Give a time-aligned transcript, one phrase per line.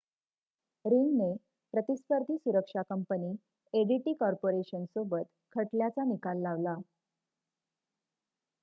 [0.85, 1.27] रिंगने
[1.73, 3.31] प्रतिस्पर्धी सुरक्षा कंपनी
[3.73, 6.75] एडीटी कॉर्पोरेशनसोबत खटल्याचा निकाल लावला